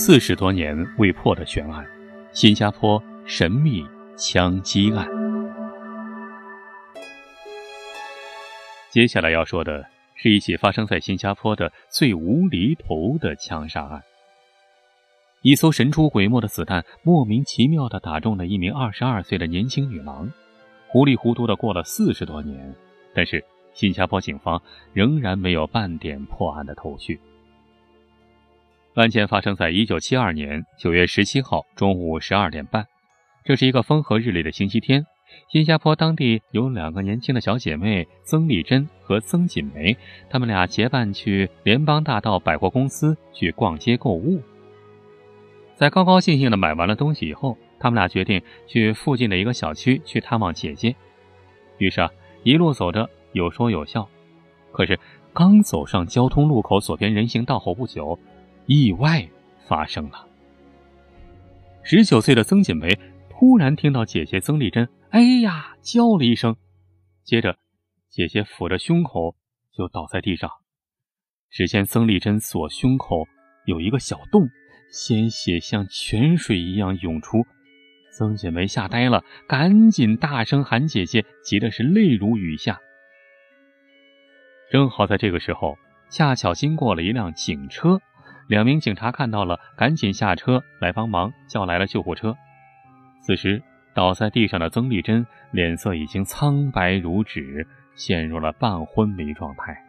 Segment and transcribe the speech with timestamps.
[0.00, 1.84] 四十多年未破的悬案——
[2.30, 3.84] 新加坡神秘
[4.16, 5.08] 枪击案。
[8.90, 9.84] 接下来要说的
[10.14, 14.00] 是一起发生在新加坡的最无厘头的枪杀案。
[15.42, 20.30] 一艘神出鬼没的子弹莫名其妙地打中了一名二十二岁的年轻女郎。
[20.86, 22.72] 糊里糊涂地过了四十多年，
[23.12, 23.44] 但是
[23.74, 24.62] 新加坡警方
[24.92, 27.20] 仍然没有半点破案的头绪。
[28.98, 32.84] 案件发生在一九七二年九月十七号中午十二点半，
[33.44, 35.06] 这是一个风和日丽的星期天。
[35.52, 39.96] 新加坡当地有两个年轻的小姐妹曾丽珍和曾锦梅，
[40.28, 44.42] 她们俩结伴去联邦大道百货公司去逛街购物。
[45.76, 50.96] 在高高兴兴的买完了东西以后，他们俩决定去附近的一个小区去探望姐姐。
[51.76, 52.10] 于是啊，
[52.42, 54.08] 一路走着有说有笑。
[54.72, 54.98] 可是
[55.32, 58.18] 刚走上交通路口左边人行道后不久，
[58.68, 59.26] 意外
[59.66, 60.28] 发生了。
[61.82, 62.98] 十九岁的曾锦梅
[63.30, 66.54] 突然听到姐姐曾丽珍“哎呀”叫了一声，
[67.24, 67.56] 接着
[68.10, 69.34] 姐姐抚着胸口
[69.74, 70.50] 就倒在地上。
[71.48, 73.26] 只见曾丽珍左胸口
[73.64, 74.48] 有一个小洞。
[74.90, 77.44] 鲜血像泉水一样涌出，
[78.10, 82.80] 曾锦梅吓呆了，赶紧大声喊姐姐，急的是泪如雨下。
[84.70, 85.76] 正好在这个时候，
[86.08, 88.00] 恰巧经过了一辆警车，
[88.48, 92.36] 两名警察看到了，赶紧下车来帮忙，叫来了救护车。
[93.20, 93.62] 此时
[93.94, 99.80] 倒在地上的曾丽珍脸色已经苍白如纸，陷入了半昏迷状态。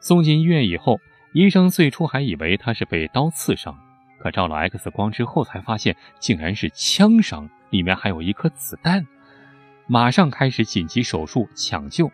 [0.00, 0.98] 送进医院以后。
[1.32, 3.78] 医生最初还以为她是被刀刺伤，
[4.18, 9.06] 可照了 X 光之后才发现，竟然是枪伤，里面还有一颗子弹。
[9.86, 12.10] 马上开始紧急手术抢救，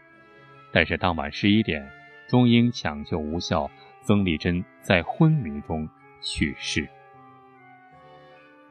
[0.72, 1.88] 但是当晚十一点，
[2.26, 3.70] 终因抢救无效，
[4.02, 5.88] 曾丽珍在昏迷中
[6.20, 6.88] 去世。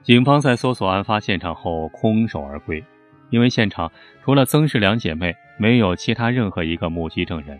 [0.04, 2.84] 警方在搜索案发现场后空手而归，
[3.30, 3.91] 因为现场
[4.24, 7.59] 除了曾氏两姐妹，没有其他任何一个目击证人，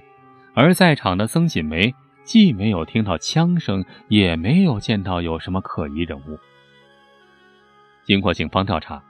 [0.54, 1.94] 而在场的曾锦梅。
[2.24, 6.38] 既没有听到枪声，也没有见到有什么可疑人物。
[8.04, 9.02] 经过警方调查，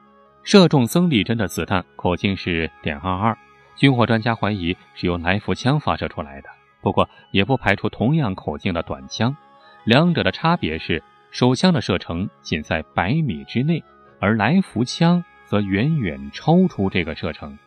[0.44, 3.38] 射中曾丽珍的子弹口径是点二二，
[3.76, 6.48] 军火专家怀疑是由来福枪发射出来的。
[6.81, 9.36] 不过，也不排除同样口径的短枪，
[9.84, 13.84] 两者的差别是手枪的射程仅在百米之内，
[14.19, 17.58] 而来福枪则远远超出这个射程。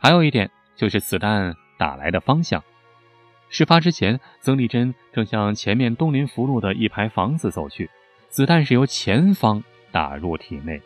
[0.00, 2.62] 还有一点就是子弹打来的方向。
[3.50, 7.90] 事发之前，曾丽珍正向前面东林福路的一排房子走去，
[8.28, 10.80] 子弹是由前方打入体内，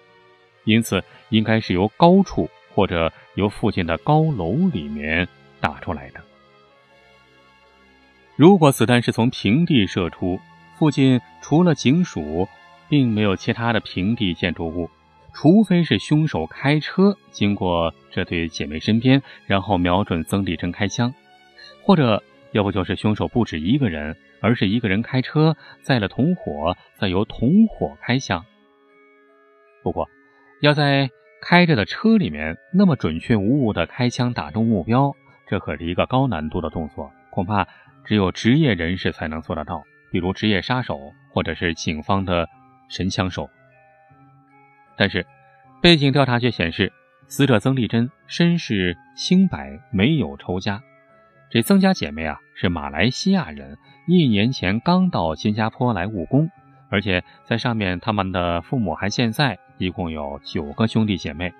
[0.64, 5.26] 因此应该是由高处或者由附近的高楼里面
[5.60, 6.20] 打出来的。
[8.36, 10.40] 如果子弹是从平地射出，
[10.76, 12.48] 附近除了警署，
[12.88, 14.90] 并没有其他的平地建筑物，
[15.32, 21.12] 除非是凶手开车经过这对姐妹身边，然后瞄准曾丽珍开枪，
[21.82, 22.22] 或者。
[22.52, 28.44] 要不就是凶手不止一个人，而是一个人开车载了同伙，再由同伙开枪。
[29.82, 30.06] 不过，
[30.60, 31.08] 要在
[31.40, 35.14] 开着的车里面那么准确无误的开枪打中目标，
[35.48, 37.66] 这可是一个高难度的动作，恐怕
[38.04, 42.48] 只有职业人士才能做得到，比如职业杀手或者是警方的
[42.88, 43.48] 神枪手。
[44.96, 45.26] 但是，
[45.80, 46.92] 背景调查却显示，
[47.26, 50.82] 死者曾丽珍身世清白，没有仇家。
[51.50, 53.76] 这曾家姐妹啊是马来西亚人，
[54.06, 56.50] 一年前刚到新加坡来务工，
[56.90, 61.52] 而且在上面他们的父母还健在，一共有九个兄弟姐妹。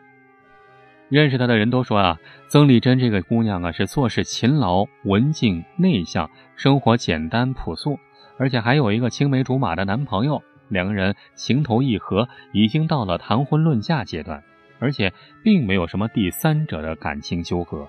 [1.12, 2.18] 认识她的人都说啊，
[2.48, 7.98] 曾丽珍这个姑娘啊是做事勤劳、文静、内向，生活简单朴素，
[8.38, 14.42] 而且还有一个青梅竹马的男朋友，两个人情投意合，已经到了谈婚论嫁阶段，
[14.78, 15.12] 而且
[15.44, 17.86] 并没有什么第三者的感情纠葛。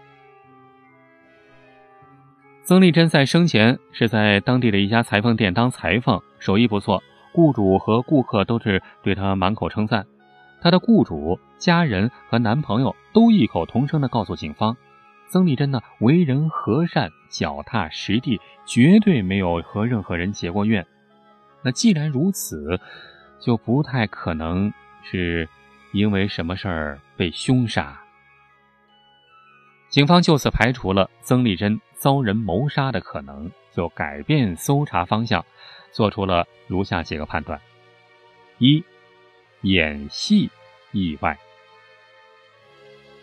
[2.64, 7.02] 曾丽珍在生前是在当地的一家裁缝店当裁缝，手艺不错，
[7.32, 10.06] 雇主和顾客都是对她满口称赞。
[10.64, 14.78] 她的雇主、家人和男朋友都异口同声地告诉警方，
[15.28, 20.86] 曾丽珍呢为人和善、脚踏实地，绝对没有和任何人结过怨。
[21.62, 22.80] 那既然如此，
[23.40, 24.74] 就不太可能
[25.04, 25.48] 是
[25.92, 28.00] 因为什么事儿被凶杀。
[29.90, 31.80] 警方就此排除了曾丽珍。
[31.96, 35.46] 遭人谋杀的可能，就改变搜查方向，
[35.94, 37.58] 做出了如下几个判断：
[38.58, 38.84] 一、
[39.64, 40.50] 演戏
[40.92, 41.38] 意外。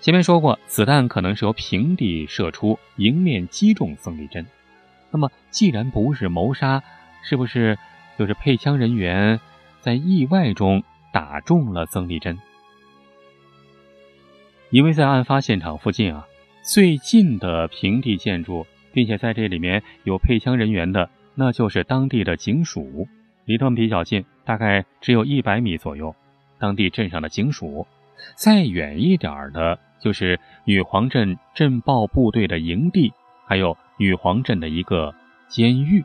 [0.01, 4.47] 前面说过，子弹可能是由平地射出，迎面击中曾丽珍。
[5.11, 6.83] 那么，既然不是谋杀，
[7.23, 7.79] 是不是
[8.19, 9.39] 就是配枪人员
[9.81, 10.83] 在意外中
[11.13, 12.39] 打中了曾丽珍。
[14.71, 16.27] 因为在案发现场附近啊，
[16.63, 23.07] 最近的平地建筑，并且在这里面有配枪人员的，那就是当地的警署，
[23.45, 26.15] 离他们比较近，大概只有一百米左右。
[26.61, 27.87] 当地镇上的警署，
[28.37, 33.13] 再远一点的，就是女皇镇镇暴部队的营地，
[33.47, 35.13] 还有女皇镇的一个
[35.49, 36.05] 监狱。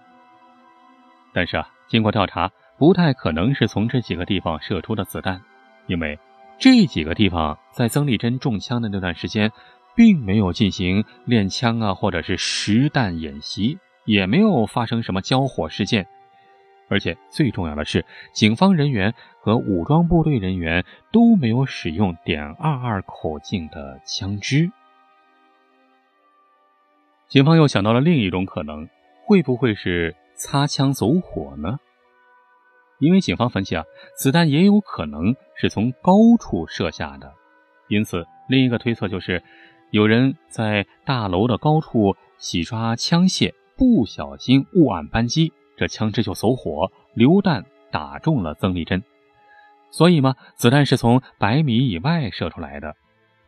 [1.34, 5.42] 但是啊，经过调查，不太可能是从这几个地方射出的子弹，
[5.88, 6.18] 因为
[6.58, 9.52] 这几个地方在曾丽珍中枪的那段时间，
[9.94, 16.08] 并没有进行练枪啊，或者是实弹演习，也没有发生什么交火事件。
[16.88, 24.72] 而且最重要的是，警方人员和武装部队人员都没有使用点二二口径的枪支。
[27.28, 28.88] 警方又想到了另一种可能，
[29.26, 31.80] 会不会是擦枪走火呢？
[33.00, 33.84] 因为警方分析啊，
[34.16, 37.34] 子弹也有可能是从高处射下的，
[37.90, 39.44] 因此另一个推测就是，
[39.90, 45.52] 有人在大楼的高处洗刷枪械，不小心误按扳机。
[45.78, 49.04] 这枪支就走火，榴弹打中了曾丽珍，
[49.92, 52.96] 所以嘛，子弹是从百米以外射出来的，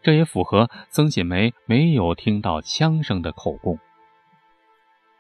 [0.01, 3.79] 这也符合曾锦梅没有听到枪声的口供。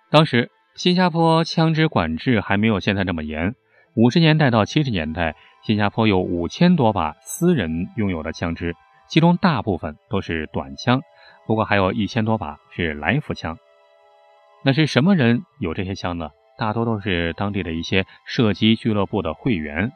[0.09, 3.55] 当时新加坡枪支管制还没有现在这么严，
[3.95, 8.75] 五十年代到七十年代，新加坡有五千多把私人拥有的枪支，
[9.09, 11.01] 其中大部分都是短枪，
[11.45, 13.57] 不过还有一千多把是来福枪。
[14.63, 16.29] 那是什么人有这些枪呢？
[16.57, 19.91] 大多都是当地的一些射击俱乐部的会员，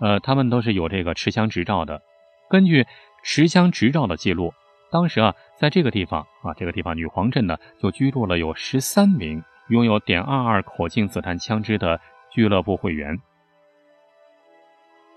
[0.00, 2.02] 呃，他们都是有这个持枪执照的。
[2.48, 2.86] 根据
[3.22, 4.52] 持枪执照的记录，
[4.90, 12.00] 当时啊，在这个地方啊，这个地方女皇镇呢，就居住了有十三名拥有点二二口径子弹枪支的
[12.32, 13.20] 俱乐部会员。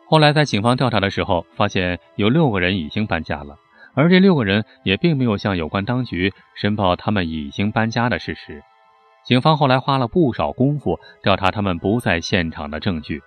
[0.05, 3.57] 后来在警方调查的时候，发现有六个人已经搬家了，
[3.95, 8.61] 而这六个人也并没有向有关当局申报他们已经搬家的事实。
[9.23, 13.21] 警方后来花了不少功夫调查他们不在现场的证据。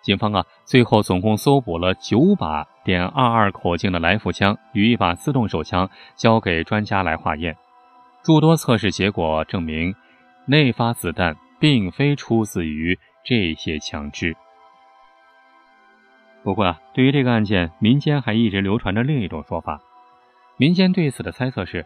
[0.00, 7.56] 警方啊，最后总共搜捕了九把点二二口径的来福枪与一把自动手枪，交给专家来化验。
[8.22, 9.94] 诸多测试结果证明，
[10.46, 14.34] 那发子弹并非出自于这些枪支。
[16.42, 19.80] 不过啊，对于这个案件，民间还一直流传着另一种说法。
[20.56, 21.84] 民间对此的猜测是。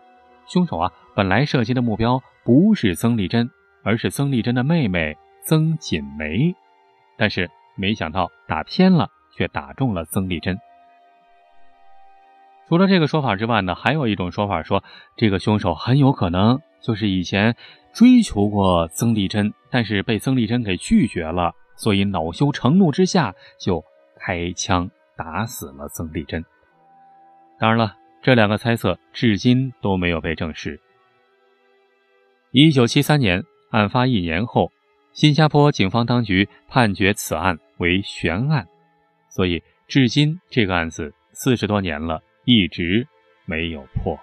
[0.53, 3.49] 凶手啊，本来射击的目标不是曾丽珍，
[3.83, 6.55] 而是曾丽珍的妹妹曾锦梅，
[7.17, 10.59] 但是没想到打偏了，却打中了曾丽珍。
[12.69, 14.85] 除了这个说法之外呢，还有一种说法说，
[15.17, 17.57] 这个凶手很有可能就是以前
[17.95, 23.83] 追求过曾丽珍，但是被曾丽珍给拒绝了，所以恼羞成怒之下就
[24.19, 26.45] 开枪打死了曾丽珍。
[27.59, 28.02] 当然了。
[28.23, 30.81] 这两个猜测至今都没有被证实。
[32.53, 34.71] 一九七三年，案发一年后，
[35.13, 38.67] 新加坡警方当局判决此案为悬案，
[39.29, 43.07] 所以至今这个案子四十多年了，一直
[43.45, 44.17] 没有破。